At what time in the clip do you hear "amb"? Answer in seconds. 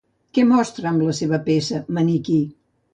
0.93-1.05